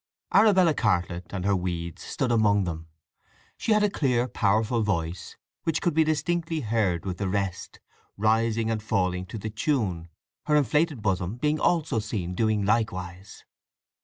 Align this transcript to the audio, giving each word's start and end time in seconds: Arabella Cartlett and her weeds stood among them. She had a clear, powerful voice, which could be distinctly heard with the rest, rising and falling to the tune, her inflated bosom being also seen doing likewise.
Arabella 0.33 0.73
Cartlett 0.73 1.31
and 1.31 1.45
her 1.45 1.55
weeds 1.55 2.01
stood 2.01 2.31
among 2.31 2.63
them. 2.63 2.87
She 3.55 3.71
had 3.71 3.83
a 3.83 3.89
clear, 3.91 4.27
powerful 4.27 4.81
voice, 4.81 5.37
which 5.61 5.79
could 5.79 5.93
be 5.93 6.03
distinctly 6.03 6.61
heard 6.61 7.05
with 7.05 7.17
the 7.19 7.27
rest, 7.29 7.79
rising 8.17 8.71
and 8.71 8.81
falling 8.81 9.27
to 9.27 9.37
the 9.37 9.51
tune, 9.51 10.09
her 10.47 10.55
inflated 10.55 11.03
bosom 11.03 11.35
being 11.35 11.59
also 11.59 11.99
seen 11.99 12.33
doing 12.33 12.65
likewise. 12.65 13.45